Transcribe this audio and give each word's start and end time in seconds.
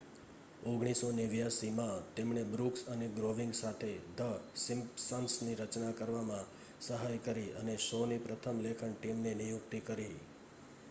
1989માં 0.63 2.05
તેમણે 2.15 2.43
બ્રૂક્સ 2.47 2.85
અને 2.87 3.09
ગ્રોનિંગ 3.11 3.51
સાથે 3.55 3.89
ધ 4.15 4.31
સિમ્પ્સન્સની 4.61 5.53
રચના 5.59 5.91
કરવામાં 5.93 6.49
સહાય 6.87 7.19
કરી 7.25 7.53
અને 7.59 7.75
શોની 7.83 8.23
પ્રથમ 8.23 8.63
લેખન 8.63 8.93
ટીમની 8.95 9.35
નિયુક્તિ 9.37 9.83
કરી 9.85 10.09